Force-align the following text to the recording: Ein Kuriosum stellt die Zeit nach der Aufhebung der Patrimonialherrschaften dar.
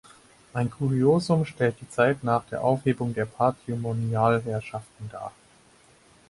Ein 0.55 0.71
Kuriosum 0.71 1.45
stellt 1.45 1.75
die 1.79 1.87
Zeit 1.87 2.23
nach 2.23 2.43
der 2.45 2.63
Aufhebung 2.63 3.13
der 3.13 3.25
Patrimonialherrschaften 3.25 5.09
dar. 5.11 5.31